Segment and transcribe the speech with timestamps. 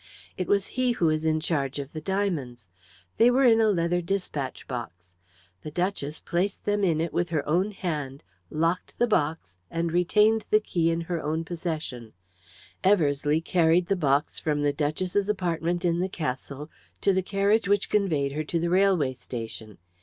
[0.35, 2.67] It was he who was in charge of the diamonds.
[3.17, 5.15] They were in a leather despatch box.
[5.61, 10.47] The duchess placed them in it with her own hand, locked the box, and retained
[10.49, 12.13] the key in her own possession.
[12.83, 16.71] Eversleigh carried the box from the duchess's apartment in the Castle
[17.01, 19.77] to the carriage which conveyed her to the railway station.